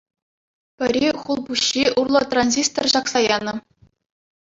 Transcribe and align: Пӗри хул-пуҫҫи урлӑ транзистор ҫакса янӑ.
Пӗри 0.83 1.03
хул-пуҫҫи 1.21 1.83
урлӑ 1.99 2.21
транзистор 2.35 2.85
ҫакса 2.97 3.19
янӑ. 3.37 3.53